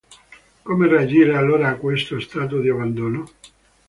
[0.63, 3.29] Come reagire allora a questo stato di abbandono?